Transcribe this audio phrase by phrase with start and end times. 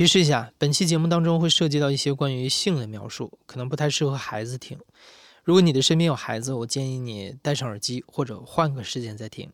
[0.00, 4.78] 提示一下，本期节目当中会涉及到一些关于性的描述，可能不太适合孩子听。
[5.44, 9.50] 如果你的身边有孩子，我建议你戴上耳机或者换个时间再听。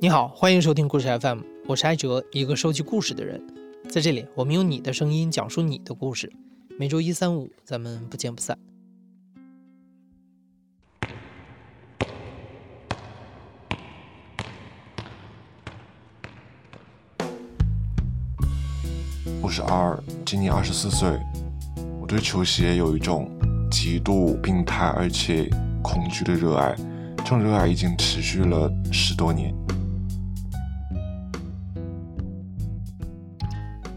[0.00, 3.40] 你好，欢迎收听故事 FM，我是艾哲，一个收集故事的人。
[3.88, 6.32] 在这里，我们用你的声音讲述你的故事。
[6.76, 8.58] 每周一、三、五，咱们不见不散。
[19.56, 21.08] 我是二，今年二十四岁。
[21.98, 23.30] 我对球鞋有一种
[23.70, 25.48] 极度病态而且
[25.82, 26.76] 恐惧的热爱，
[27.16, 29.54] 这种热爱已经持续了十多年。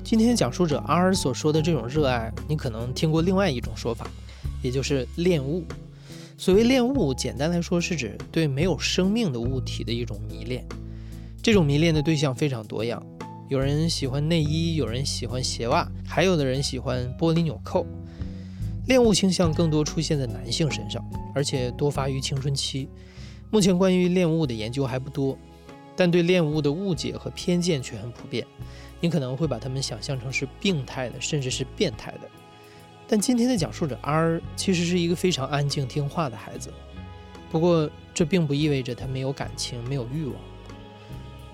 [0.02, 4.08] 今天讲述者 R 所说的这种热爱，你可能听过另外一种说法，
[4.62, 5.66] 也就是恋物。
[6.38, 10.66] 所谓恋物，简单来说是指对没有生命的物体的一种迷恋。
[11.44, 13.04] 这种迷恋的对象非常多样，
[13.50, 17.84] 有人喜欢内衣，有人喜欢鞋袜，还有的人喜欢玻璃纽扣。
[18.86, 22.88] 恋物倾向更多出现在男性身上，而且多发于青春期。
[23.50, 25.36] 目前关于恋物的研究还不多，
[25.96, 28.46] 但对恋物的误解和偏见却很普遍。
[29.02, 32.30] 你可能会把他们想象成是病态的，甚至是变态的。
[33.08, 36.72] 但今天的讲述者 R 其实是一个非常安静听话的孩子。
[37.50, 40.36] 不过这并不意味着他没有感情、没有欲望。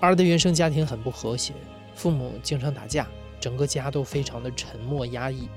[0.00, 1.54] R 的原生家庭很不和谐，
[1.96, 3.08] 父母经常打架，
[3.40, 5.48] 整个家都非常的沉默压抑，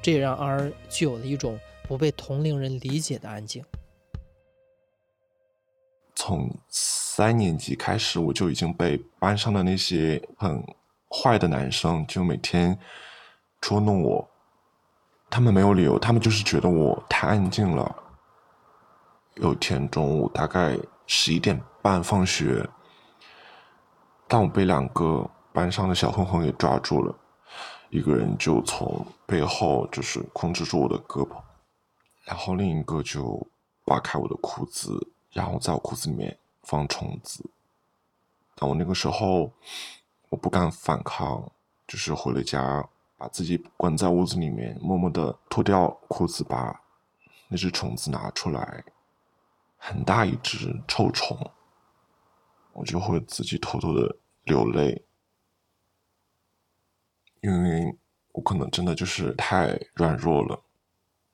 [0.00, 3.62] 这也让 R 具有了一种不被同龄人理解的安静。
[6.14, 10.64] 从三年级开始，我就已经被班上的那些很。
[11.12, 12.78] 坏的男生就每天
[13.60, 14.30] 捉弄我，
[15.28, 17.96] 他们没有理由，他们就是觉得我太安静了。
[19.34, 22.64] 有天中午大概十一点半放学，
[24.28, 25.28] 当我被两个
[25.60, 27.14] 班上的小混混给抓住了，
[27.90, 31.36] 一个人就从背后就是控制住我的胳膊，
[32.24, 33.46] 然后另一个就
[33.84, 37.44] 扒开我的裤子，然后在我裤子里面放虫子。
[38.54, 39.52] 但我那个时候。
[40.30, 41.50] 我不敢反抗，
[41.88, 46.80] 就是回了家，把自己关在屋子里面，默默的脱掉裤子，把
[47.48, 48.84] 那只虫子拿出来，
[49.76, 51.36] 很大一只臭虫，
[52.72, 55.04] 我就会自己偷偷的流泪，
[57.40, 57.94] 因为
[58.32, 60.62] 我可能真的就是太软弱了。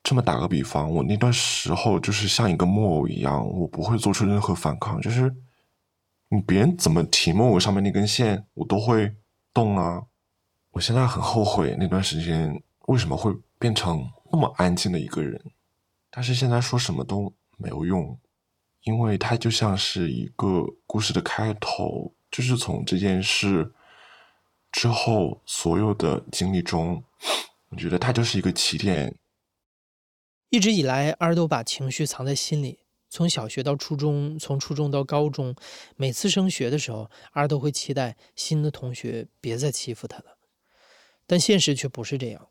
[0.03, 5.35] 这么打个比方，我那段时候就是像一个木偶一样，我不会做出任何反抗，就是。
[6.29, 9.15] 你别人怎么提木偶上面那根线，我都会
[9.55, 10.03] 动啊！
[10.73, 15.41] 我现在很后悔那段时间为什么会变成那么安静的一个人，
[16.11, 18.19] 但是现在说什么都没有用，
[18.83, 23.73] 因为它就像是一个故事的开头，就是从这件事
[24.77, 27.03] 之后所有的经历中，
[27.71, 29.17] 我觉得它就是一个起点。
[30.51, 32.81] 一直以来，二都把情绪藏在心里。
[33.09, 35.57] 从小学到初中，从初中到高中，
[35.97, 40.37] 每次升学的时候，儿都会期待新的同学别再欺负他了。
[41.27, 42.49] 但现实却不是这样，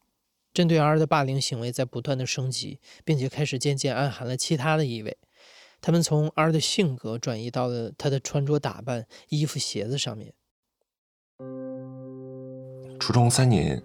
[0.51, 5.15] 针对儿的霸凌行为在不断的升级，并且开始渐渐暗含了其他的意味。
[5.79, 10.33] 他们从儿的性格转移到了他的穿着打扮、衣服、鞋子上面。
[13.05, 13.79] 初中三年，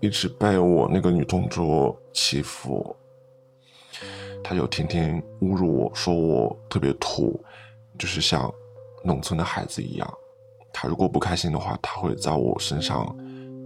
[0.00, 2.96] 一直被我那个女同桌欺负。
[4.42, 7.40] 她就天天侮辱我说我特别土，
[7.96, 8.52] 就是像
[9.04, 10.14] 农村的孩子一样。
[10.72, 13.16] 她如果不开心的话，她会在我身上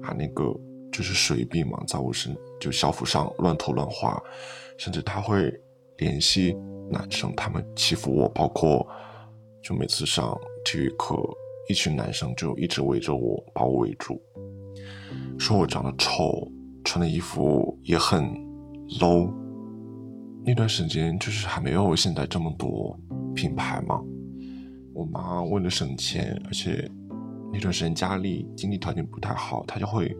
[0.02, 0.54] 把那个
[0.92, 4.22] 就是水笔嘛，在我身就校服上乱涂乱画，
[4.76, 5.50] 甚至她会
[5.96, 6.54] 联系
[6.90, 8.86] 男生，他们欺负我，包括
[9.62, 11.16] 就每次上体育课，
[11.66, 14.20] 一群男生就一直围着我，把我围住，
[15.38, 16.50] 说我长得丑，
[16.84, 18.24] 穿的衣服也很
[19.00, 19.30] low。
[20.44, 22.98] 那段时间就是还没有现在这么多
[23.34, 24.00] 品牌嘛。
[24.94, 26.90] 我妈为了省钱，而且
[27.52, 30.16] 那段时间家里经济条件不太好，她就会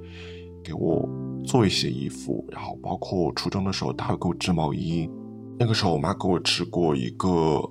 [0.62, 1.08] 给我
[1.44, 2.44] 做一些衣服。
[2.50, 5.08] 然后包括初中的时候，她会给我织毛衣。
[5.58, 7.62] 那个时候我妈给我织过一个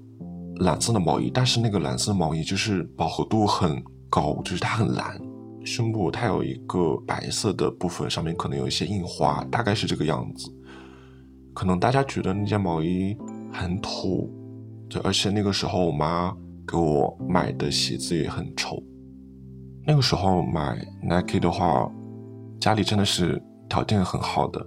[0.61, 5.21] 蓝色的毛衣，但是那个蓝色的毛衣就是饱和度很高，就是它很蓝。
[5.65, 10.49] 胸部它有一个白色的部分，上面可能有一些印花，大概是这个样子。
[11.53, 13.17] 可能大家觉得那件毛衣
[13.51, 14.31] 很土，
[14.89, 16.35] 对，而且那个时候我妈
[16.67, 18.81] 给我买的鞋子也很丑。
[19.87, 21.91] 那个时候买 Nike 的话，
[22.59, 24.65] 家里真的是条件很好的。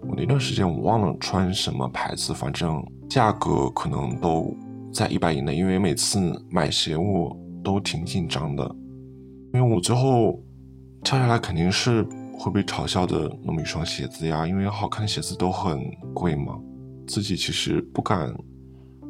[0.00, 4.56] 我那段时间我忘了穿什么牌子，反正价格可能都
[4.92, 6.20] 在一百以内，因为每次
[6.50, 8.76] 买鞋我都挺紧张的，
[9.58, 10.40] 因为我最后
[11.02, 12.04] 跳下来肯定是
[12.38, 15.80] 会被嘲笑的那么一双鞋子呀，因为好看的鞋子都很
[16.14, 16.56] 贵嘛，
[17.08, 18.32] 自己其实不敢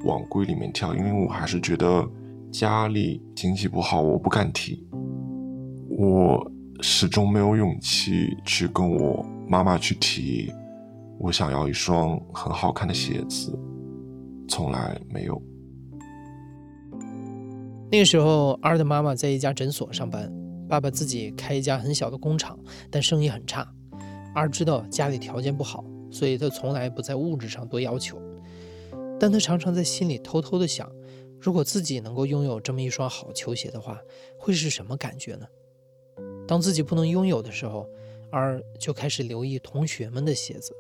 [0.07, 2.03] 往柜里面跳，因为我还是觉得
[2.51, 4.89] 家里经济不好，我不敢提，
[5.91, 6.51] 我
[6.81, 10.51] 始终没有勇气去跟我妈妈去提。
[11.19, 13.53] 我想要一双很好看的鞋子，
[14.49, 15.43] 从来没有。
[17.91, 20.31] 那个时候，二的妈妈在一家诊所上班，
[20.69, 22.59] 爸爸自己开一家很小的工厂，
[22.91, 23.67] 但生意很差。
[24.35, 28.21] 儿知道家里条件不好，所以他从来不在物质上多要求，
[29.19, 30.91] 但他常常在心里偷偷的想：
[31.41, 33.99] 如果自己能够拥有这么一双好球鞋的话，
[34.39, 35.47] 会是什么感觉呢？
[36.47, 37.89] 当自己不能拥有的时候，
[38.31, 40.73] 儿就开始留意同学们的鞋子。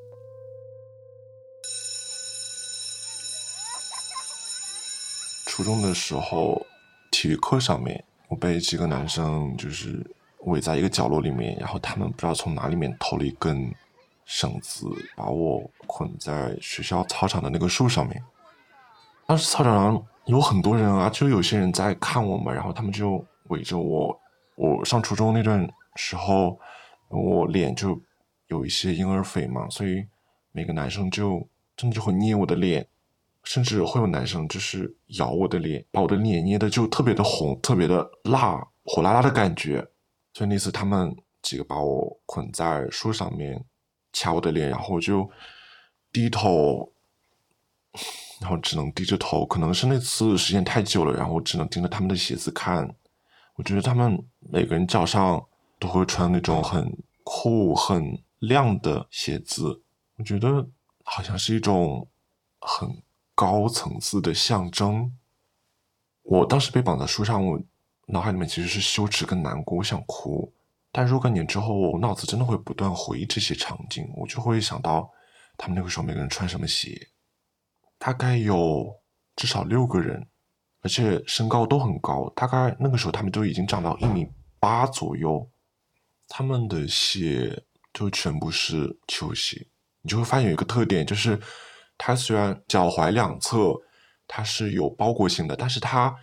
[5.46, 6.64] 初中的时候，
[7.10, 10.04] 体育课上面，我被几个男生就是
[10.44, 13.74] 围在一个角落里面，然后他们不知道从哪里面偷了一根
[14.24, 14.86] 绳子，
[15.16, 18.22] 把我捆在学校操场的那个树上面。
[19.26, 24.18] 当时操场上有很多人啊，就有些人在看我们，然后他们就围着我。
[24.56, 26.58] 我上初中那段时候，
[27.08, 28.00] 我脸就
[28.48, 30.04] 有一些婴儿肥嘛，所以
[30.52, 31.46] 每个男生就
[31.76, 32.86] 真的就会捏我的脸。
[33.48, 39.80] 甚至会有男生就是咬我的脸，把我的脸捏的就特别的红，特别的辣，火辣辣的感觉。
[40.34, 43.64] 所以那次他们几个把我捆在树上面，
[44.12, 45.26] 掐我的脸，然后我就
[46.12, 46.92] 低头，
[48.38, 49.46] 然后只能低着头。
[49.46, 52.94] 可能是那次时间太久了，然后我只能盯着他们的鞋子看。
[53.54, 55.42] 我觉得他们每个人脚上
[55.78, 56.94] 都会穿那种很
[57.24, 59.80] 酷、很亮的鞋子，
[60.18, 60.68] 我觉得
[61.02, 62.06] 好像是一种
[62.60, 62.94] 很。
[63.38, 65.16] 高层次的象征。
[66.22, 67.62] 我当时被绑在树上，我
[68.08, 70.52] 脑海里面其实是羞耻跟难过，我想哭。
[70.90, 75.08] 但若干年之后，我脑子真的会不断回忆这些场景，我就会想到
[75.56, 77.00] 他们那个时候每个人穿什么鞋。
[77.96, 78.92] 大概有
[79.36, 80.26] 至少六个人，
[80.80, 84.26] 而且身高都很高，大概那个时候他们都已经长到一米
[84.58, 85.48] 八左右。
[86.26, 87.62] 他们的鞋
[87.92, 89.64] 就全部是球鞋，
[90.02, 91.40] 你就会发现有一个特点，就是。
[91.98, 93.74] 它虽然脚踝两侧
[94.28, 96.16] 它是有包裹性的，但是它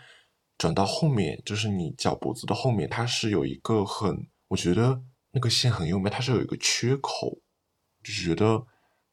[0.57, 7.39] 转到后面，就是你脚脖子的后面，它是有一个很，我觉得那个线很优美，它是有一个缺口，
[8.01, 8.65] 就觉得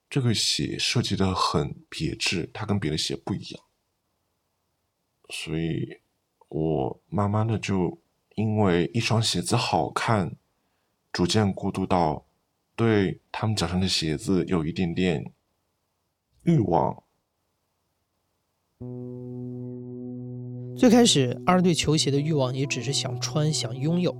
[0.09, 3.65] 这个鞋设计的很别致，它跟别的鞋不一样，
[5.31, 6.01] 所以
[6.49, 8.01] 我慢慢的就
[8.37, 10.37] 因为一双鞋子好看，
[11.13, 12.25] 逐渐过渡到
[12.77, 15.33] 对他们脚上的鞋子有一点点。
[16.45, 17.03] 欲望。
[20.77, 24.17] 最开始，二对球鞋的欲望也只是想穿、想拥有。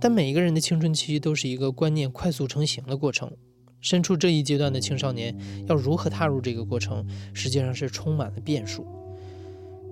[0.00, 3.30] 但每一个人的青春期都是一个观念快速成型的过程。
[3.80, 5.36] 身处这一阶段的青少年
[5.68, 8.84] 要如何踏入这个过程，实际上是充满了变数。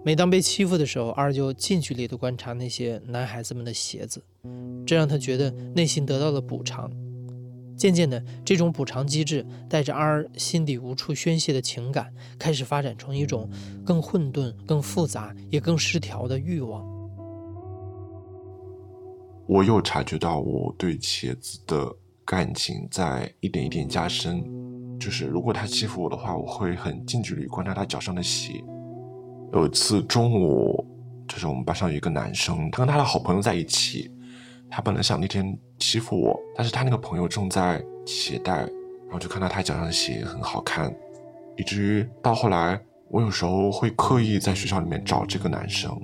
[0.04, 4.20] 每当被欺负的时候，二就近距离的观察那些男孩子们的鞋子，
[4.84, 6.90] 这让他觉得内心得到了补偿。
[7.76, 13.48] 渐渐的，这种补偿机制带着 R 心底无处宣泄的情感，开始发展成一种
[13.84, 16.84] 更混沌、更复杂也更失调的欲望。
[19.46, 24.42] 我又察觉到我对茄子的感情在一点一点加深，
[24.98, 28.64] 就是如果他欺负我的话，我会很近距离观察他脚上的鞋。
[29.52, 30.84] 有一次中午，
[31.28, 34.10] 就是我们班上有一个男生，他跟他的好朋友在一起。
[34.70, 40.94] 他本来想那天欺负我，但是他那个朋友正在鞋带，然后就看到他脚上的鞋很好看，
[41.56, 45.96] 以至于到后来，我有时候会刻意在学校里面找这个男生。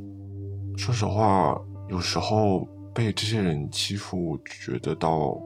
[0.76, 5.38] 说实话，有时候被这些人欺负，觉得到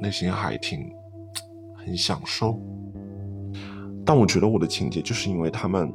[0.00, 0.90] 内心还挺
[1.76, 2.58] 很享受。
[4.06, 5.92] 但我觉得我的情节就是因为他们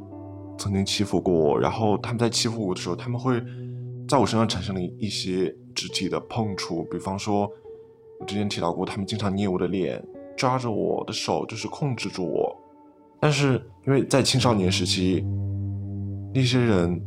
[0.58, 3.42] 曾经欺负过我，然后他们在欺负我的时候，他们会
[4.10, 5.54] 在我身上产生了一些。
[5.72, 7.48] 肢体的碰触，比方说，
[8.18, 10.04] 我之前提到过，他们经常捏我的脸，
[10.36, 12.54] 抓着我的手，就是控制住我。
[13.20, 13.54] 但是
[13.86, 15.24] 因为在青少年时期，
[16.34, 17.00] 那些人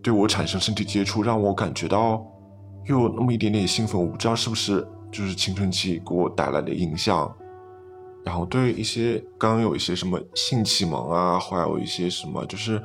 [0.00, 2.24] 对我产生身体接触，让我感觉到
[2.86, 4.00] 又有那么一点点兴奋。
[4.00, 7.30] 我不知道是不是就是青春期给我带来的影响。
[8.24, 12.80] 然后对一些刚刚有一些什么性启蒙啊，还有一些什么就是。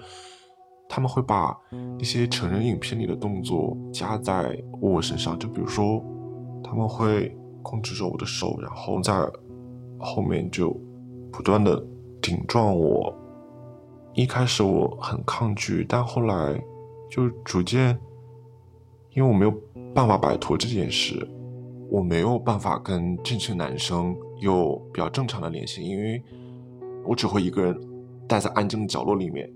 [0.93, 1.57] 他们会把
[1.98, 6.03] 一些成人影片里的动作加在我身上，就比如说，
[6.62, 7.33] 他们会
[7.63, 9.13] 控制着我的手，然后在
[9.98, 10.77] 后面就
[11.31, 11.81] 不断的
[12.21, 13.15] 顶撞我，
[14.15, 16.62] 一开始我很抗拒，但后来
[17.10, 17.98] 就逐渐，
[19.12, 19.53] 因为我没有
[19.93, 21.25] 办法摆脱这件事，
[21.89, 26.21] 我没有办法跟这群男生有比较正常的联系，因为
[27.05, 27.79] 我只会一个人
[28.27, 29.50] 待在安静的角落里面，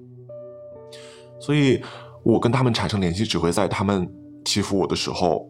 [1.46, 1.80] 所以
[2.24, 4.10] 我跟他们产生联系只会在他们
[4.44, 5.48] 欺负我的时候，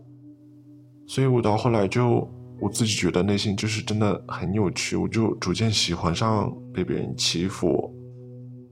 [1.07, 2.29] 所以我到后来就。
[2.57, 7.93] 我自己觉得内心就是真的很扭曲，我就逐渐喜欢上被别人欺负，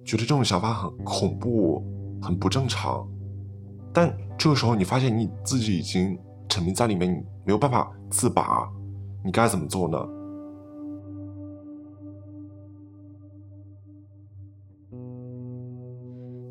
[0.05, 1.83] 觉得这种想法很恐怖，
[2.21, 3.05] 很不正常。
[3.93, 8.65] 但这个时候你发现你自己已经沉迷在里面，你没有办法自拔，
[9.21, 9.97] 你该怎么做呢？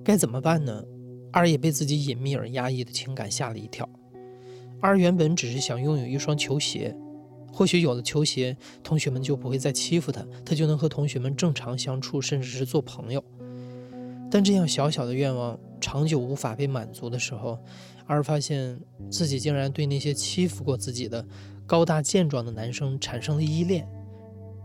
[0.05, 0.85] 该怎么办呢？
[1.33, 3.89] 二也被自己隐秘而压抑的情感吓了一跳。
[4.81, 6.95] 二原本只是想拥有一双球鞋。
[7.55, 13.23] 或许有了球鞋，同学们就不会再欺负他，他就能和同学们正常相处，甚至是做朋友。
[14.31, 17.59] 但这样小小的愿望长久无法被满足的时候，
[18.07, 18.81] 而发现
[19.11, 21.23] 自己竟然对那些欺负过自己的
[21.67, 23.87] 高大健壮的男生产生了依恋。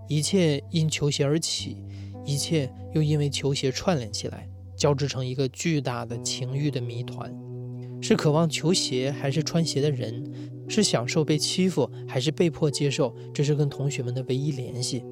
[0.08, 1.84] 一切因球鞋而起，
[2.26, 7.36] 一切又因为球鞋串联起来，交织成一个巨大的情欲的谜团：
[8.02, 10.24] 是渴望球鞋，还是穿鞋的人？
[10.70, 13.16] 是享受被欺负，还是被迫接受？
[13.34, 15.04] 这是跟同学们的唯一联系。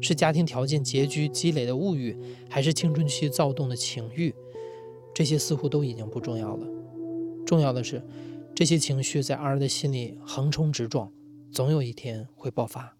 [0.00, 2.16] 是家庭条件拮据积累的物欲，
[2.48, 4.34] 还是青春期躁动的情欲？
[5.14, 6.66] 这些似乎都已经不重要了。
[7.44, 8.02] 重要的是，
[8.54, 11.12] 这些情绪在 R 的心里横冲直撞，
[11.52, 12.96] 总有一天会爆发。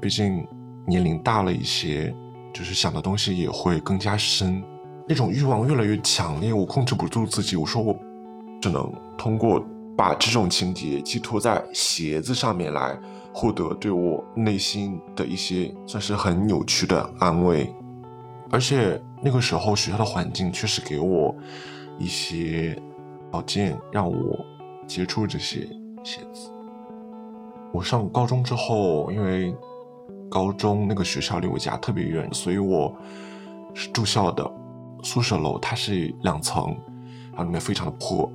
[0.00, 0.46] 毕竟
[0.86, 2.14] 年龄大了一些，
[2.56, 4.62] 就是想的东西也会更加深，
[5.06, 7.56] 那种欲望越来越强烈，我控制不住自己。
[7.56, 7.94] 我说我。
[8.58, 9.62] 只能通过
[9.94, 12.98] 把这种情节寄托在鞋子上面来
[13.32, 17.72] 获得对我内心的一些算是很扭曲的安慰，
[18.50, 21.32] 而且那个时候学校的环境确实给我
[21.98, 22.74] 一些
[23.30, 24.44] 条件让我
[24.86, 25.68] 接触这些
[26.02, 26.50] 鞋子。
[27.72, 29.54] 我上高中之后，因为
[30.30, 32.94] 高中那个学校离我家特别远，所以我
[33.74, 34.50] 是住校的
[35.02, 36.76] 宿舍楼，它是两层，
[37.30, 38.30] 然后里面非常的破。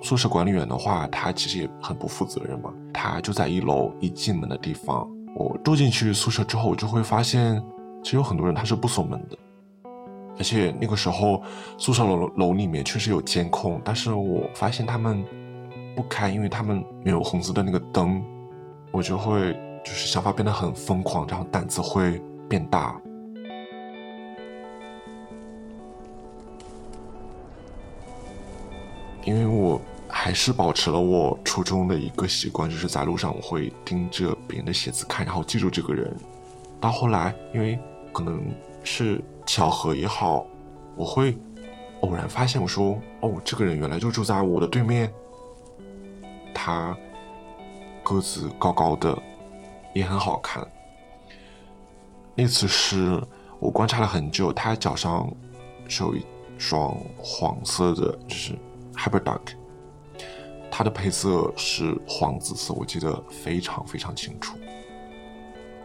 [0.00, 2.72] 宿舍管理员的话，他其实也很不负责任嘛。
[2.92, 5.08] 他就在一楼一进门的地方。
[5.34, 7.60] 我住进去宿舍之后，我就会发现，
[8.02, 9.36] 其实有很多人他是不锁门的。
[10.38, 11.42] 而且那个时候
[11.76, 15.24] 宿舍楼楼里面确实有监控，但是我发现他们
[15.96, 18.22] 不开，因为他们没有红色的那个灯。
[18.92, 19.54] 我就会
[19.84, 23.00] 就是想法变得很疯狂，然后胆子会变大。
[29.24, 36.10] 因为我还是保持了我初中的一个习惯，就是在路上我会盯着别人的鞋子看，然后记住这个人。
[36.80, 37.78] 到后来，因为
[38.12, 38.40] 可能
[38.82, 40.46] 是巧合也好，
[40.96, 41.36] 我会
[42.00, 45.12] 偶然发现，我说：“哦，这个人原来就住在我的对面。”
[46.54, 46.96] 他
[48.02, 49.16] 个子高高的，
[49.98, 50.66] 也很好看。
[52.34, 53.22] 那次是
[53.58, 55.30] 我观察了很久，他脚上
[55.88, 56.24] 是有一
[56.56, 58.58] 双黄色的，就是。
[59.00, 59.52] Hyper Dark，
[60.72, 64.58] 它的配色是黄紫色，我记得非常非常清楚。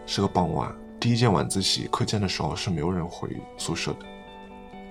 [0.08, 4.00] 是个傍晚，第一件晚自习课间的时候是没有人回宿舍的。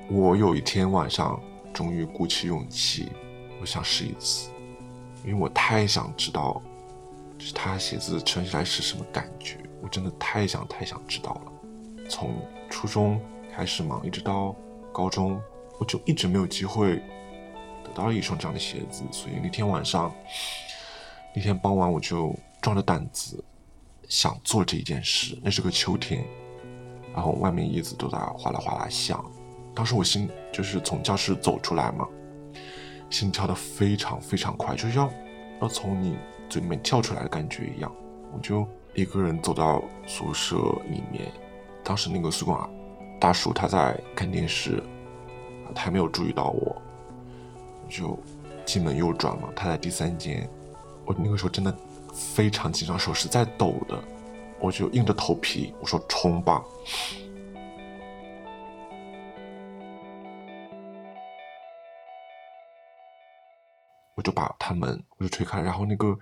[0.09, 3.09] 我有一天晚上终于鼓起勇气，
[3.61, 4.49] 我想试一次，
[5.25, 6.63] 因为我太想知道，
[7.45, 9.59] 是他鞋子穿起来是什么感觉。
[9.83, 11.53] 我真的太想太想知道了。
[12.09, 12.35] 从
[12.71, 13.21] 初中
[13.53, 14.55] 开始嘛，一直到
[14.93, 15.41] 高中，
[15.81, 17.03] 我就一直没有机会。
[17.85, 20.15] 得到一双这样的鞋子，所以那天晚上，
[21.35, 23.45] 那天傍晚我就壮着胆子
[24.09, 25.37] 想做这一件事。
[25.43, 26.25] 那是个秋天，
[27.13, 29.23] 然后外面叶子都在哗啦哗啦响。
[29.75, 32.07] 当时我心就是从教室走出来嘛，
[33.11, 35.13] 心跳的非常非常快，就是要
[35.61, 36.17] 要从你
[36.53, 37.91] 嘴里面跳出来的感觉一样。
[38.31, 40.57] 我就一个人走到宿舍
[40.91, 41.33] 里面，
[41.83, 42.69] 当时那个宿管
[43.19, 44.83] 大叔他在看电视，
[45.75, 46.77] 他还没有注意到我。
[47.89, 48.19] 就
[48.67, 50.47] 进门右转嘛，他在第三间。
[51.07, 51.75] 我那个时候真的
[52.13, 53.99] 非常紧张，手是在抖的。
[54.61, 56.63] 我就硬着头皮，我说冲吧。
[64.15, 66.17] 我就把他门我就推开，然后那个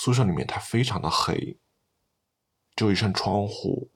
[0.00, 1.58] 宿舍里面它非常的黑，
[2.74, 3.90] 只有一扇窗户。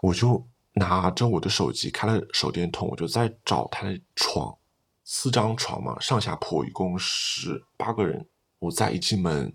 [0.00, 4.56] 我就拿着我的手机开了手电筒，我就在找他的床。
[5.04, 8.26] 四张床嘛，上下铺，一共是八个人。
[8.60, 9.54] 我在一进门，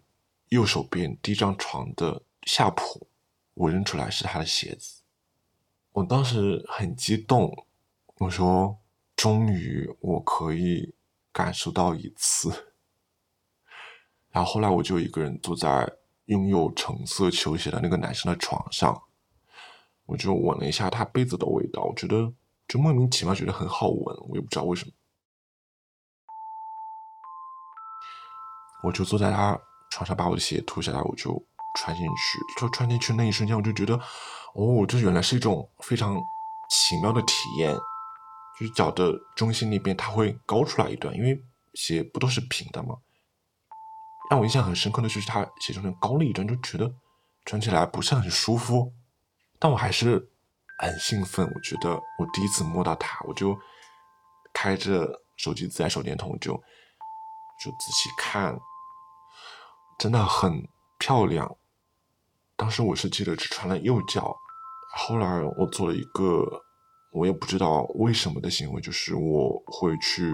[0.49, 3.07] 右手边第一张床的下铺，
[3.55, 5.01] 我认出来是他的鞋子。
[5.93, 7.65] 我当时很激动，
[8.19, 8.77] 我说
[9.17, 10.93] ：“终于我可以
[11.31, 12.65] 感受到一次。”
[14.31, 15.91] 然后后来我就一个人坐在
[16.25, 19.01] 拥有橙色球鞋的那个男生的床上，
[20.05, 22.31] 我就闻了一下他被子的味道，我觉得
[22.67, 24.91] 就莫名其妙觉得很好闻，我也不知道为什么。
[28.83, 31.31] 我就坐在他床上，把我的鞋脱下来，我就
[31.75, 32.61] 穿进去。
[32.61, 33.95] 就穿进去那一瞬间，我就觉得，
[34.53, 36.15] 哦，这原来是一种非常
[36.69, 37.75] 奇妙的体验。
[38.59, 41.43] 就是脚的中心那边，它会高出来一段，因为
[41.73, 42.95] 鞋不都是平的吗？
[44.29, 46.93] 让我印象很深刻的就是它鞋中间高了一段，就觉得
[47.45, 48.93] 穿起来不是很舒服。
[49.59, 50.29] 但我还是
[50.79, 53.57] 很兴奋，我觉得我第一次摸到它，我就
[54.53, 55.07] 开着
[55.37, 58.57] 手机自带手电筒，就就仔细看。
[59.97, 60.67] 真的很
[60.99, 61.57] 漂亮。
[62.55, 64.35] 当时我是记得只穿了右脚，
[64.95, 66.45] 后来我做了一个
[67.11, 70.31] 我也不知道为什么的行为，就是我会去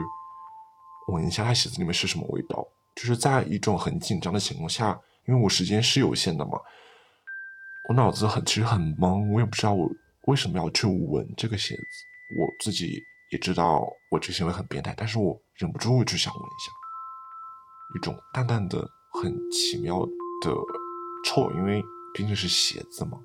[1.07, 2.67] 闻一下他鞋子里面是什么味道。
[2.95, 6.59] 就是在一种很紧张的情况下，因为我时间是有限的嘛，
[7.89, 9.89] 我脑子很其实很懵，我也不知道我
[10.27, 11.81] 为什么要去闻这个鞋子。
[12.39, 16.71] 我自己也知道我这行为很变态，但是我忍不住就想闻一下，
[17.97, 18.89] 一种淡淡的。
[19.15, 20.03] 很奇妙
[20.41, 20.51] 的
[21.23, 21.83] 臭，因为
[22.15, 23.19] 毕竟是鞋子嘛，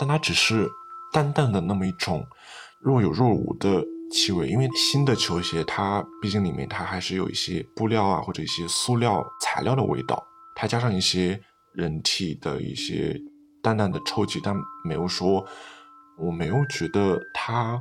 [0.00, 0.68] 但它只是
[1.12, 2.26] 淡淡的那么一种
[2.80, 4.48] 若有若无的气味。
[4.48, 10.22] 因为新的球鞋，它毕竟里面它还是有一些布料啊或者一些塑料材料的味道，
[10.54, 11.40] 它加上一些
[11.74, 13.18] 人体的一些
[13.62, 15.46] 淡淡的臭气，但没有说，
[16.18, 17.80] 我没有觉得它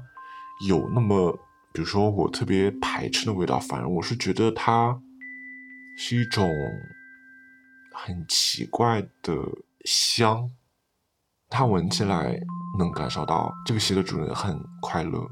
[0.67, 1.31] 有那么，
[1.73, 4.99] 比如说我特别排斥的味道，反而我是觉得它
[5.97, 6.49] 是一种。
[7.97, 9.33] 很奇怪的
[9.85, 10.51] 香，
[11.49, 12.37] 它闻起来
[12.77, 15.25] 能感受到这个鞋的主人很快乐，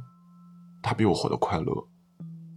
[0.83, 1.73] 他比我活得快乐，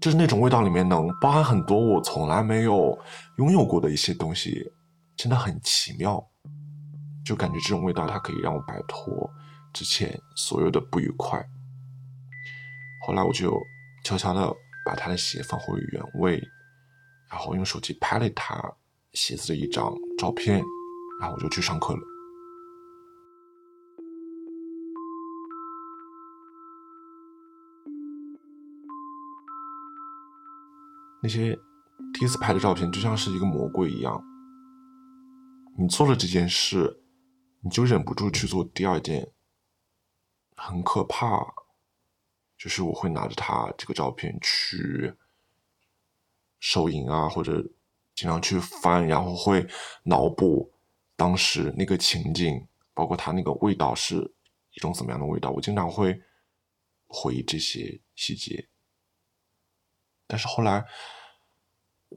[0.01, 2.99] 就是那种味道里面能包含很多我从来没有
[3.39, 4.71] 拥有过的一些东西，
[5.17, 6.23] 真的很奇妙，
[7.25, 9.31] 就感觉这种味道它可以让我摆脱
[9.73, 11.43] 之前所有的不愉快。
[13.07, 13.57] 后来我就
[14.05, 14.53] 悄悄的
[14.85, 16.43] 把他的鞋放回原位，
[17.31, 18.61] 然后用手机拍了他。
[19.13, 20.63] 鞋子的一张照片，
[21.19, 22.01] 然后我就去上课了。
[31.27, 31.59] 那些
[32.15, 34.23] 第一次拍的照片就像是一个魔鬼一样，
[35.77, 37.03] 你做了这件事，
[37.63, 39.33] 你就忍不住去做第二件，
[40.57, 41.45] 很可怕。
[42.57, 45.15] 就是我会拿着他这个照片去
[46.61, 47.73] 收银啊，或者。
[48.15, 49.69] 经常去翻，然后会
[50.05, 50.73] 脑补
[51.17, 54.33] 当时那个情景，包括他那个味道是
[54.73, 55.51] 一种怎么样的味道。
[55.51, 56.19] 我经常会
[57.07, 58.71] 回忆这些细节。
[60.27, 60.83] 但是后来，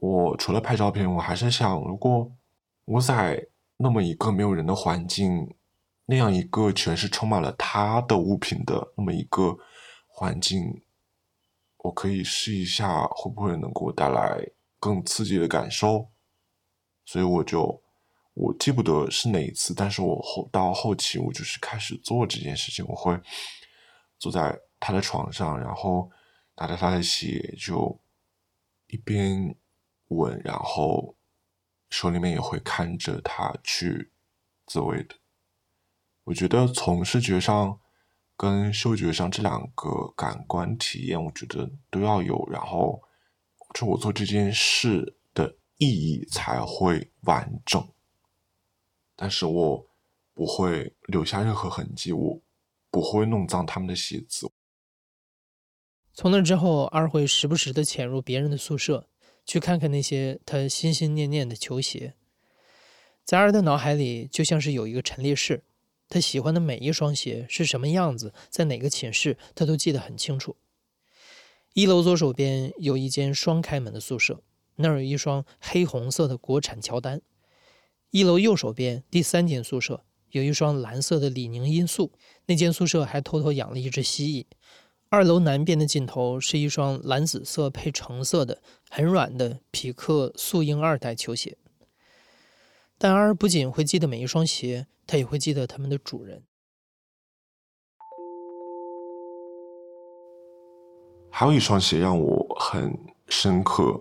[0.00, 2.30] 我除了拍照片，我还是想，如果
[2.84, 5.54] 我在那么一个没有人的环境，
[6.06, 9.56] 那样一个全是充满了他的物品的那么一个
[10.08, 10.82] 环境，
[11.78, 14.44] 我可以试一下，会不会能给我带来。
[14.82, 16.08] 更刺激的感受，
[17.04, 17.82] 所以我就
[18.32, 23.14] 我记不得是哪一次，但是我后到后期我就是开始做这件事情，我会
[24.18, 26.10] 坐在他的床上，然后
[26.56, 28.00] 拿着他的鞋，就
[28.86, 29.54] 一边
[30.10, 31.16] 闻，然后
[31.88, 34.12] 手里面也会看着他去
[34.66, 35.16] 自慰的。
[36.24, 37.80] 我觉得从视觉上
[38.36, 43.02] 跟嗅觉上这两个感官体验，我觉得都要有，然后。
[43.72, 47.80] 就我做这件事的意义才会完整，
[49.14, 49.86] 但是我
[50.34, 52.42] 不会留下任何痕迹，我
[52.90, 54.50] 不会弄脏他们的鞋子。
[56.12, 59.08] 从那之后，二会时不时的潜入别人的宿舍，
[59.50, 62.14] 去看看那些他心心念念的球鞋。
[63.24, 65.64] 在二的脑海里，就像是有一个陈列室，
[66.08, 70.54] 他喜欢的每一双鞋是什么样子，在哪个寝室，他都记得很清楚。
[71.72, 74.40] 一楼左手边有一间双开门的宿舍，
[74.76, 77.20] 那儿有一双黑红色的国产乔丹。
[78.12, 82.12] 一楼右手边第三间宿舍有一双蓝色的李宁音速，
[82.46, 84.46] 那间宿舍还偷偷养了一只蜥蜴。
[85.12, 91.58] 二楼南边的尽头是一双蓝紫色配橙色的很软的匹克素英二代球鞋。
[92.96, 96.44] 但儿不仅会记得每一双鞋，他也会记得他们的主人。
[101.28, 102.96] 还有一双鞋让我很
[103.26, 104.00] 深刻。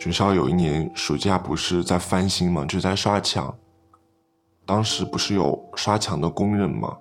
[0.00, 3.54] 学校有一年暑假不是在翻新嘛，就在刷墙。
[4.64, 6.96] 当时不是有刷墙的工人嘛，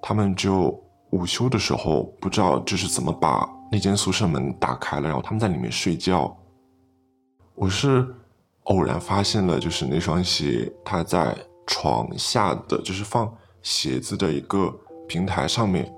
[0.00, 0.80] 他们就
[1.14, 6.36] 午休的时候，不知道这是怎么把那间宿舍门打开了，然后他们在里面睡觉。
[7.54, 8.04] 我是
[8.64, 11.32] 偶然发现了，就是那双鞋，它在
[11.68, 14.74] 床下的就是放鞋子的一个
[15.06, 15.88] 平台上面。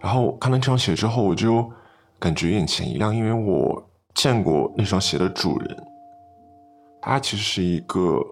[0.00, 1.68] 然后看到这双鞋之后，我就
[2.20, 5.76] 感觉眼前一亮，因为我见过那双鞋的主人，
[7.00, 8.22] 他其实是一个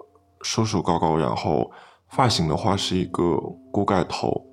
[0.42, 1.68] 瘦瘦高高，然后
[2.10, 3.36] 发型的话是一个
[3.72, 4.46] 锅盖头。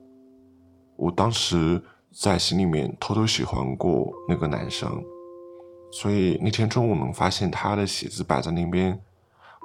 [0.97, 1.81] 我当时
[2.11, 4.89] 在心里面偷偷喜欢过那个男生，
[5.91, 8.99] 所以那天中午能发现他的鞋子摆在那边，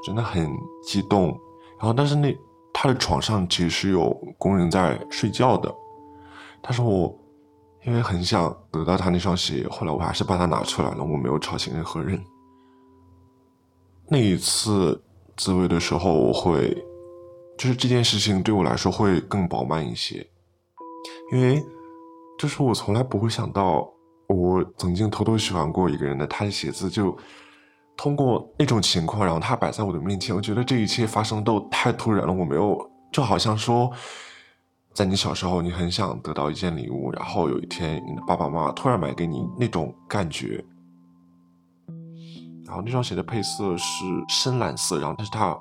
[0.05, 0.49] 真的很
[0.87, 1.29] 激动。
[1.79, 2.37] 然后，但是那
[2.73, 5.75] 他的床上其实是有工人在睡觉的，
[6.61, 7.12] 但是我
[7.85, 12.23] 因为很想得到他那双鞋，后来我还是把它拿出来了，我没有吵醒任何人。
[14.07, 15.03] 那一次
[15.37, 16.73] 自慰的时候，我会，
[17.57, 20.25] 就是这件事情对我来说会更饱满一些。
[21.33, 21.64] 因为，
[22.38, 23.90] 就是我从来不会想到，
[24.29, 27.16] 我曾经偷偷喜欢过一个人的他的鞋子，就
[27.97, 32.33] 通过那种情况，然后他摆在我的面前，我觉得这一切发生都太突然了。
[32.33, 32.79] 我没有，
[33.11, 33.90] 就好像说，
[34.92, 40.62] 在你小时候，你很想得到一件礼物，然后有一天你的爸爸妈妈突然买给你那种感觉。
[42.66, 45.59] 然后那双鞋的配色是深蓝色，然后但是它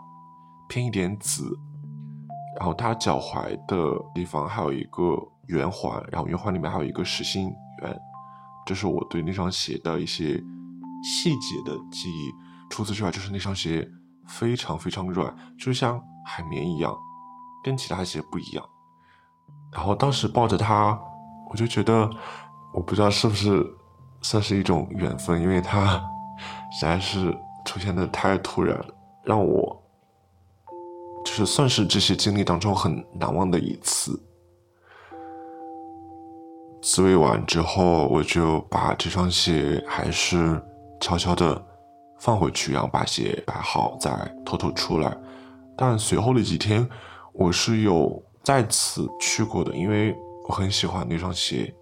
[0.67, 1.57] 偏一点紫。
[2.59, 5.17] 然后它脚踝的地方还有一个
[5.51, 7.99] 圆环，然后圆环里面还有一个实心圆，
[8.65, 10.41] 这是我对那双鞋的一些
[11.03, 12.31] 细节的记忆。
[12.69, 13.87] 除此之外，就是那双鞋
[14.27, 16.95] 非常非常软，就像海绵一样，
[17.63, 18.65] 跟其他鞋不一样。
[19.73, 20.97] 然后当时抱着它，
[21.49, 22.09] 我就觉得，
[22.73, 23.65] 我不知道是不是
[24.21, 25.97] 算是一种缘分，因为它
[26.71, 28.83] 实在是出现的太突然，
[29.23, 29.77] 让我。
[31.23, 34.19] 就是算是这些经历当中很难忘的一次。
[36.81, 40.61] 自慰完之后，我就把这双鞋还是
[40.99, 41.63] 悄悄的
[42.19, 44.11] 放回去，然后把鞋摆好，再
[44.45, 45.15] 偷偷出来。
[45.77, 46.87] 但随后的几天，
[47.33, 50.15] 我是有再次去过的，因为
[50.47, 51.73] 我很喜欢那双鞋。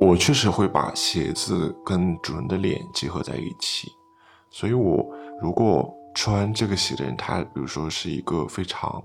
[0.00, 3.88] 我确实会把鞋子跟主人的脸结合在一起，
[4.50, 5.06] 所以我
[5.40, 5.94] 如果。
[6.12, 9.00] 穿这个鞋的人，他比如说是一个非常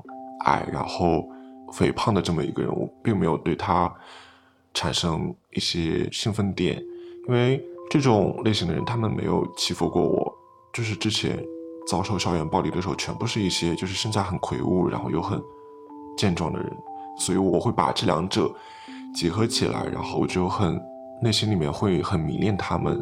[0.46, 1.24] 矮，然后
[1.74, 3.94] 肥胖的这么一个人，我并没有对他
[4.74, 6.82] 产生一些兴奋点，
[7.28, 10.34] 因为这种类型的人，他们没有欺负过我。
[10.74, 11.42] 就是之前
[11.88, 15.42] 遭受校园暴力的时候，全部是一些就是身材很魁梧，然后又很
[16.18, 16.70] 健壮的人，
[17.18, 18.54] 所以我会把这两者
[19.14, 20.78] 结合起来，然后我就很
[21.22, 23.02] 内心里面会很迷恋他们。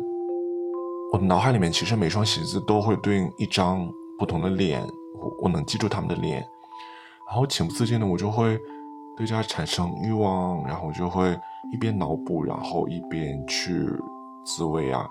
[1.12, 4.84] 我的脑海里面其实每双鞋子都会对应一张不同的脸，
[5.20, 6.46] 我我能记住他们的脸，
[7.28, 8.60] 然后情不自禁的我就会
[9.18, 11.38] 对它产生欲望，然后我就会
[11.72, 13.88] 一边脑补，然后一边去
[14.46, 15.10] 自慰啊。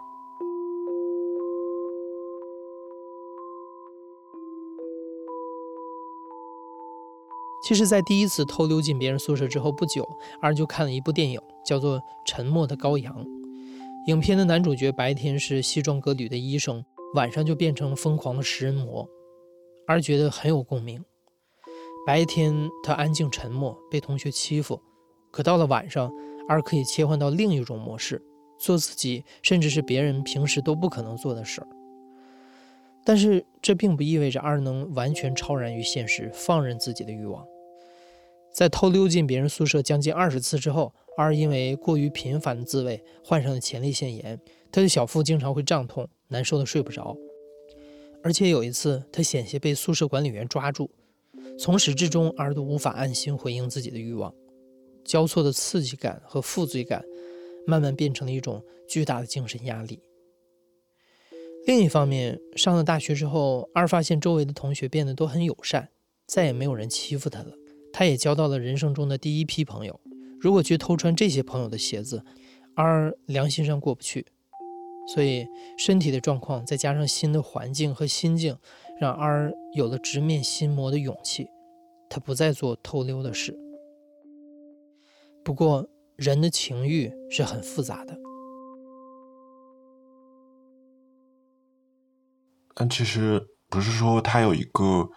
[7.65, 10.07] 其实，在第一次偷溜进别人宿舍之后不久，
[10.41, 13.25] 二就看了一部电影，叫做《沉默的羔羊》。
[14.09, 19.09] 影片的男主角白天是西装革履的医生，晚上就变成疯狂的食人魔，
[19.87, 21.05] 而觉得很有共鸣。
[22.05, 24.81] 白天他安静沉默，被同学欺负，
[25.31, 26.13] 可到了晚上，
[26.49, 28.21] 而可以切换到另一种模式，
[28.59, 31.67] 做自己，甚至是别人平时都不可能做的事儿。
[33.05, 37.47] 但是这并不意味着二能完全超然于现实，放任自己的欲望。
[38.53, 40.93] 在偷溜进别人宿舍将近二十次之后。
[41.15, 47.15] 而因为过于频繁的自慰，患上了前列腺炎，他的小腹经常会胀痛，难受的睡不着。
[48.23, 50.91] 而且有一次，他险些被宿舍管理员抓住，
[51.59, 54.35] 从始至终，儿都无法安心回应自己的欲望，
[55.05, 57.05] 交错的刺激感和负罪感，
[57.67, 60.01] 慢慢变成了一种巨大的精神压力。
[61.67, 65.89] 另一方面，上了大学之后，二发现周围的同学变得都很友善，
[66.27, 67.53] 再也没有人欺负他了，
[67.93, 70.01] 他也交到了人生中的第一批朋友。
[70.41, 72.25] 如果去偷穿这些朋友的鞋子，
[72.75, 74.27] 而良心上过不去，
[75.07, 78.57] 所以身体的状况再加上新的环境和心境，
[79.01, 81.49] 让儿有了直面心魔的勇气。
[82.09, 83.59] 他不再做偷溜的事。
[85.45, 88.17] 不过，人的情欲是很复杂的。
[92.75, 95.11] 但其实不是说他有一个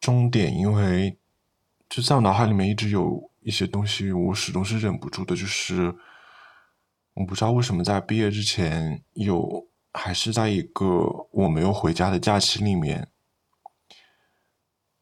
[0.00, 1.18] 终点，因为
[1.88, 3.28] 就在我脑海里面一直有。
[3.42, 5.90] 一些东西我始终是忍不住的，就是
[7.20, 13.08] 我不知道为什么在毕业之前，有还是在一个我没有回家的假期里面，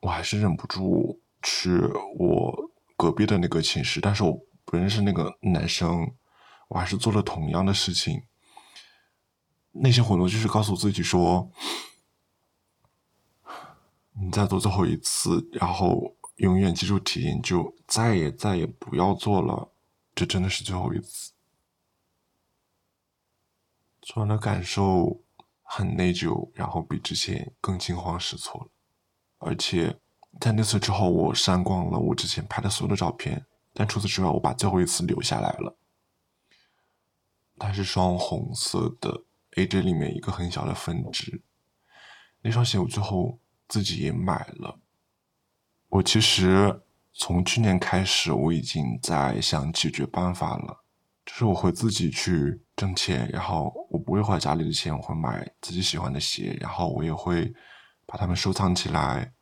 [0.00, 1.70] 我还是忍不住去
[2.18, 4.32] 我隔壁的那个寝室，但是我
[4.64, 6.12] 不认识那个男生，
[6.66, 8.24] 我还是做了同样的事情。
[9.70, 11.48] 内心活动就是告诉自己说，
[14.20, 19.70] 你再做最后一次，然后永远记住体验，就再也再也不要做了，
[20.16, 21.30] 这真的是最后一次。
[24.08, 25.22] 做完的感受
[25.62, 28.70] 很内疚，然后比之前更惊慌失措了，
[29.36, 30.00] 而且。
[30.40, 35.76] 在那次之后，我删光了我之前拍的所有的照片，但除此之外，我把最后一次留下来了。
[37.58, 41.42] 它是双红色的 AJ 里面一个很小的分支。
[42.42, 44.78] 那双鞋我最后自己也买了。
[45.88, 46.82] 我其实
[47.14, 50.84] 从去年开始，我已经在想解决办法了，
[51.24, 57.52] 就是我会自己去挣钱，然后我不会花家里的钱，我会买自己喜欢的鞋，然后我也会
[58.06, 59.32] 把它们收藏起来。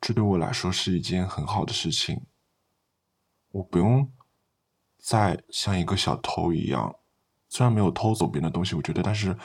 [0.00, 2.20] 这对我来说是一件很好的事情，
[3.52, 4.12] 我不用
[4.98, 6.96] 再像一个小偷一样，
[7.48, 9.38] 虽然没有偷走别人的东西，我觉得，但是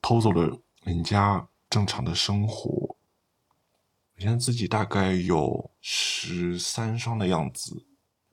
[0.00, 2.96] 偷走了人家正常的生活。
[4.16, 7.84] 我现在自己大概有十三双的样子，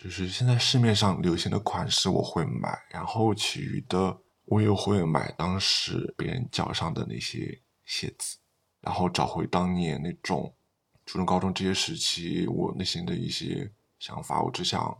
[0.02, 8.40] 就是现在市面上流行的款式我会买，然后其余的我也会买当时别人脚上的那些鞋子，
[8.80, 10.52] 然后找回当年那种。
[11.06, 14.98] 初中、高中这些时期，我内心的一些想法，我只想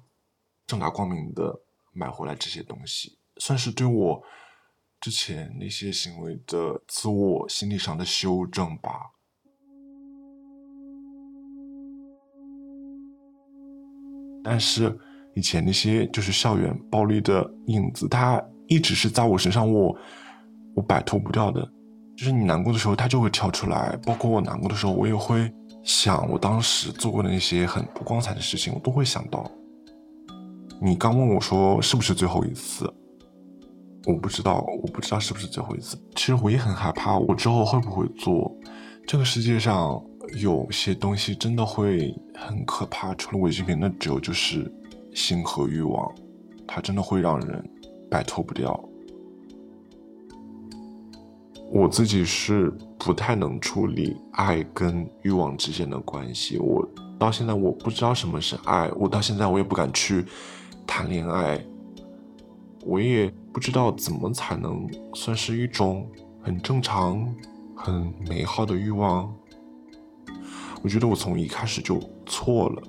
[0.68, 1.60] 正大光明的
[1.94, 4.24] 买回来这些东西，算是对我
[5.00, 9.14] 之前那些行为的自我心理上的修正吧。
[14.44, 14.98] 但是
[15.36, 19.96] 以前那些就是校园暴力的影子，它一直是在我身上，我
[20.76, 21.62] 我摆脱不掉的。
[22.18, 25.52] 就是你难过的时候，它就会跳出来；，包括我难过的时候，我也会。
[25.84, 29.50] 想我当时做过的那些很不光彩的事情，我都会想到。
[30.80, 32.86] 你刚问我说是不是最后一次，
[34.06, 35.98] 我不知道，我不知道是不是最后一次。
[36.16, 38.56] 其实我也很害怕，我之后会不会做？
[39.08, 40.00] 这个世界上
[40.36, 44.72] 有些东西真的会很可怕，除了违禁品，那只有就是
[45.14, 46.14] 心和欲望，
[46.68, 47.70] 它真的会让人
[48.10, 48.84] 摆脱不掉。
[51.70, 56.58] 我自己是不太能处理爱跟欲望之间的关系。
[56.58, 56.86] 我
[57.18, 60.26] 到现在我不知道什么是爱，我到现在我也不敢去
[60.86, 61.64] 谈恋爱。
[62.84, 66.10] 我也不知道怎么才能算是一种
[66.42, 67.32] 很正常、
[67.76, 69.32] 很美好的欲望。
[70.82, 72.84] 我觉得我从一开始就错了。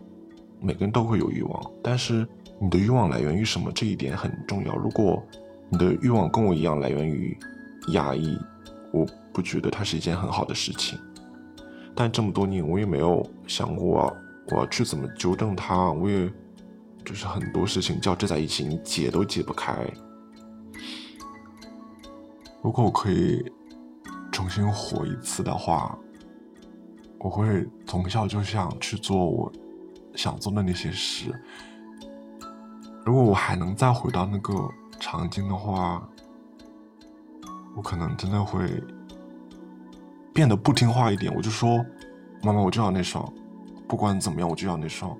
[0.60, 2.26] 每个人都会有欲望，但是
[2.60, 3.70] 你的欲望来源于什么？
[3.72, 4.76] 这一点很重要。
[4.76, 5.22] 如果
[5.68, 7.36] 你的欲望跟我一样来源于
[7.88, 8.38] 压抑。
[8.94, 10.98] 我不觉得它是一件很好的事情，
[11.94, 14.14] 但这么多年我也没有想过
[14.50, 15.90] 我要去怎么纠正它。
[15.90, 16.30] 我也
[17.02, 19.74] 就是很多事情交织在一起，你解都解不开。
[22.62, 23.42] 如果我可以
[24.30, 25.98] 重新活一次的话，
[27.22, 29.50] 我会从小就想去做我
[30.14, 31.32] 想做的那些事。
[33.06, 34.52] 如果我还能再回到那个
[35.00, 36.06] 场景的话。
[37.74, 38.68] 我可能真的会
[40.34, 41.82] 变得不听话一点，我就说
[42.44, 43.26] ：“妈妈，我就要那双，
[43.88, 45.16] 不管怎么样，我就要那双。”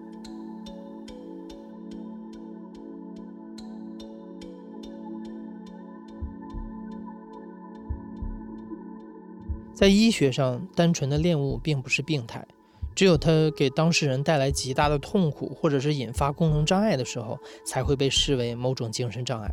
[9.82, 12.46] 在医学上，单纯的恋物并不是病态，
[12.94, 19.52] 只有它给当事人带来极大的痛苦，或者是引发功能障碍的时候，才会被视为某种精神障碍。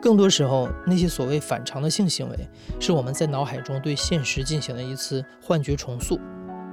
[0.00, 2.48] 更多时候，那些所谓反常的性行为，
[2.80, 6.18] 是我们在脑海中对现实进行了一次幻觉重塑，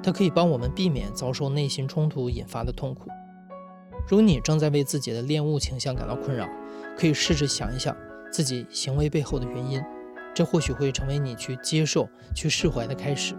[0.01, 3.09] 它可以帮我们避免遭受内心冲突引发的痛苦。
[4.07, 6.47] 如你正在为自己的恋物倾向感到困扰，
[6.97, 7.93] 可以试着想一想
[8.31, 9.83] 自己行为背后的原因，
[10.33, 13.35] 这或许会成为你去接受、去释怀的开始。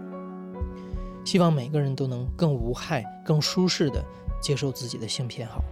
[1.25, 4.03] 希望每个人都能更无害、更舒适的
[4.41, 5.63] 接受自己的性偏好。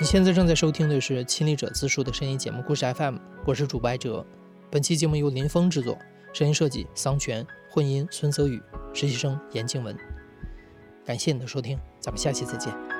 [0.00, 3.14] 你现在正在收听的是《亲历者自述》的声音节目《故事 FM》，
[3.46, 4.26] 我是主播哲。
[4.68, 5.96] 本期节目由林峰制作，
[6.32, 8.60] 声音设计桑泉，混音孙泽宇，
[8.92, 9.96] 实习生严静文。
[11.06, 12.93] 感谢你的收听，咱们下期再见。